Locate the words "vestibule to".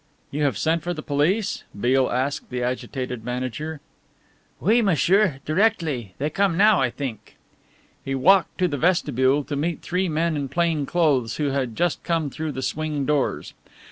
8.79-9.55